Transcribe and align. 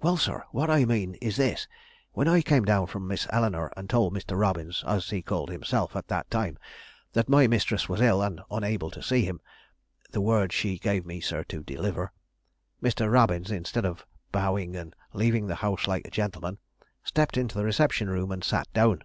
"Well, 0.00 0.16
sir, 0.16 0.44
what 0.52 0.70
I 0.70 0.84
mean 0.84 1.14
is 1.16 1.38
this. 1.38 1.66
When 2.12 2.28
I 2.28 2.40
came 2.40 2.64
down 2.64 2.86
from 2.86 3.08
Miss 3.08 3.26
Eleanore 3.30 3.72
and 3.76 3.90
told 3.90 4.14
Mr. 4.14 4.38
Robbins, 4.38 4.84
as 4.86 5.10
he 5.10 5.22
called 5.22 5.48
himself 5.50 5.96
at 5.96 6.06
that 6.06 6.30
time, 6.30 6.56
that 7.14 7.28
my 7.28 7.48
mistress 7.48 7.88
was 7.88 8.00
ill 8.00 8.22
and 8.22 8.40
unable 8.48 8.92
to 8.92 9.02
see 9.02 9.24
him 9.24 9.40
(the 10.12 10.20
word 10.20 10.52
she 10.52 10.78
gave 10.78 11.04
me, 11.04 11.20
sir, 11.20 11.42
to 11.48 11.64
deliver) 11.64 12.12
Mr. 12.80 13.10
Robbins, 13.12 13.50
instead 13.50 13.84
of 13.84 14.06
bowing 14.30 14.76
and 14.76 14.94
leaving 15.12 15.48
the 15.48 15.56
house 15.56 15.88
like 15.88 16.06
a 16.06 16.12
gentleman, 16.12 16.58
stepped 17.02 17.36
into 17.36 17.58
the 17.58 17.64
reception 17.64 18.08
room 18.08 18.30
and 18.30 18.44
sat 18.44 18.72
down. 18.72 19.02